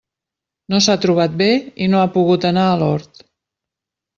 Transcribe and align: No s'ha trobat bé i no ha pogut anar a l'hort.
No 0.73 0.79
s'ha 0.85 0.95
trobat 1.03 1.35
bé 1.43 1.49
i 1.87 1.91
no 1.93 2.01
ha 2.05 2.09
pogut 2.17 2.49
anar 2.53 2.65
a 2.71 2.81
l'hort. 2.81 3.25